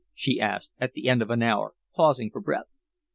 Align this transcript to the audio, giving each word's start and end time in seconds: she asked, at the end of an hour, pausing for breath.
she 0.15 0.41
asked, 0.41 0.71
at 0.79 0.93
the 0.93 1.07
end 1.07 1.21
of 1.21 1.29
an 1.29 1.43
hour, 1.43 1.75
pausing 1.93 2.31
for 2.31 2.41
breath. 2.41 2.65